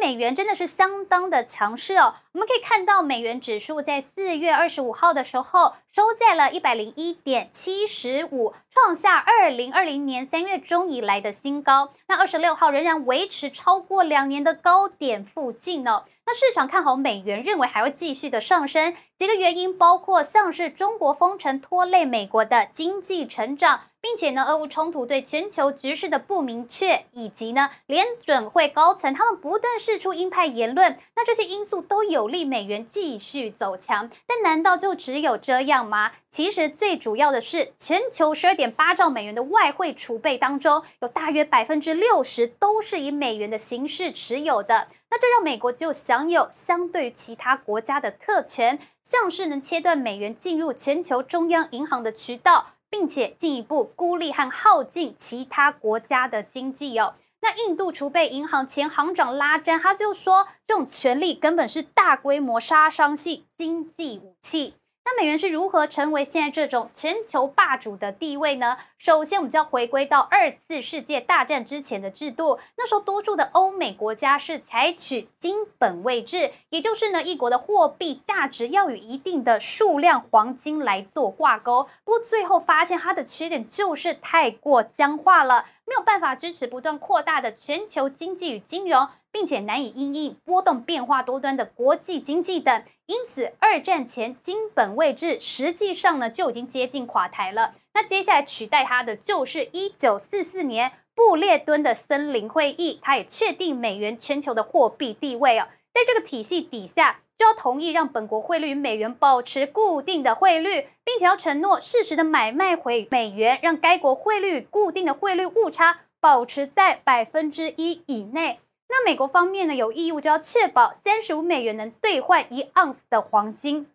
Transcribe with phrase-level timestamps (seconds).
[0.00, 11.92] 美元真的是相当的强势哦，我们可以看到美元指数在四月二十五号的时候收在了一百零一点七十五，创下二零二零年三月中以来的新高。
[12.08, 16.04] 那二十六号仍然维持超过两年的高点附近哦。
[16.24, 18.94] 那市场看好美元，认为还会继续的上升。
[19.18, 23.80] 几个原因包括像是中国封城拖累美国的经济成长。
[24.02, 34.10] 并且呢，俄乌冲突对全球局势的不明确，以及呢，联准会高层他们不断释出鹰派言论，那这些因素都有利美元继续走强。
[34.26, 36.10] 但难道就只有这样吗？
[36.28, 44.88] 其实最主要的是，全球十二点八兆美元的外汇储备当中，有大约百分之六十都是以美元的形式持有的。
[45.10, 52.70] 那这让美国就享有相对于其他国家的特权，像是能切断美元进入全球中央银行的渠道。
[52.92, 57.14] 并且进一步孤立和耗尽其他国家的经济哦。
[57.40, 64.74] 那印度储备银行前行长拉詹他就说，这种权力根本是大规模杀伤性经济武器。
[65.04, 68.78] 那美元是如何成为现在这种全球霸主的地位呢？
[68.98, 72.60] 首先，我们就要回归到二次世界大战之前的制度。
[72.76, 81.88] 那时候，多数的欧美国家是采取金本位制，也就是呢，一国的货币价值要与一定的数量黄金来做挂钩。
[82.04, 89.06] 不过，最后发现它的缺点就是太过僵化了，没有办法支持不断扩大的全球经济与金融。
[89.32, 97.74] 并且难以因应波动变化多端的国际经济等，因此二战前金本位制实际上呢就已经接近垮台了。
[97.94, 105.66] 那接下来取代它的就是一九四四年布列敦的森林会议，它也确定美元全球的货币地位哦。
[105.94, 118.60] 在这个体系底下，就要同意让本国汇率与美元保持固定的汇率，并且要承诺适时的买卖回美元，让该国汇率固定的汇率误差保持在百分之一以内。
[118.88, 123.86] 那美国方面呢，有义务就要确保三十五美元能兑换一盎司的黄金。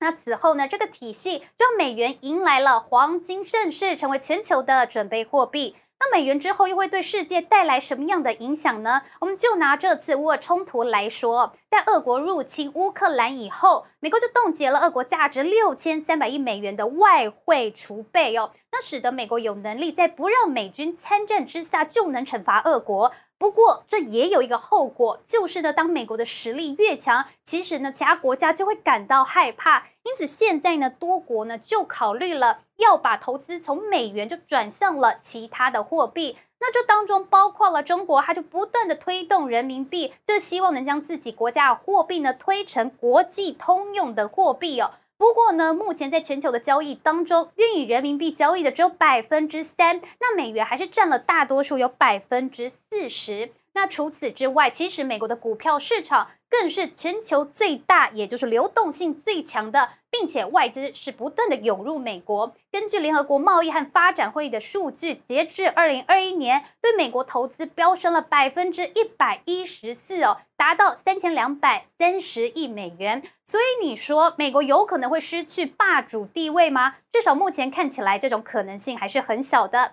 [0.00, 5.76] 那此后呢，这个体系让美元迎来了黄金盛世，成为全球的准备货币。
[6.00, 9.02] 那美元之后又会对世界带来什么样的影响呢？
[9.20, 23.12] 我们就拿这次乌俄冲突来说，在俄国入侵乌克兰以后，美国就冻结了俄国价值六千三百亿美元的外汇储备哦，那使得美国有能力在不让美军参战之下就能惩罚俄国。
[23.40, 29.86] 不过，这也有一个后果，就是呢，当美国的实力越强，其实呢，其他国家就会感到害怕。
[30.02, 36.36] 因此，现在呢，多国呢就考虑了要把投资从美元就转向了其他的货币。
[36.60, 44.90] 那这当中包括了中国，它就不断的推动人民币，就希望能将自己国家的货币呢推成国际通用的货币哦。
[45.20, 53.52] 不过呢，目前在全球的交易当中，愿意人民币交易的只有百分之三，那美元还是占了大多数，有百分之四十。
[53.74, 62.54] 那除此之外，其实美国的股票市场更是全球最大，也就是流动性最强的，并且外资是不断的涌入美国。
[62.72, 73.22] 根据联合国贸易和发展会议的数据，截至二零二一年，对美国投资飙升了百分之一百一十四哦，达到三千两百三十亿美元。
[73.46, 76.96] 所以你说美国有可能会失去霸主地位吗？
[77.12, 79.92] 至少目前看起来，这种可能性还是很小的。